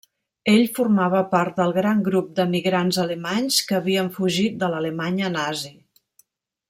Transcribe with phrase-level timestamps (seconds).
[0.51, 5.75] Ell formava part del gran grup d'emigrants alemanys que havien fugit de l'Alemanya Nazi.